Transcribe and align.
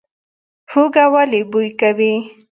هوږه 0.71 1.05
ولې 1.13 1.41
بوی 1.51 1.69
کوي؟ 1.79 2.13